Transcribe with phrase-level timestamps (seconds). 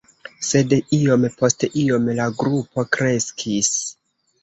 [0.47, 3.73] Sed iom post iom la grupo kreskis.